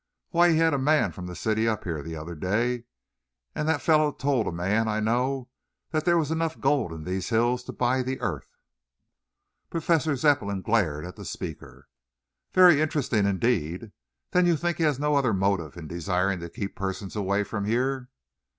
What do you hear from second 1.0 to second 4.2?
from the city up here the other day and the fellow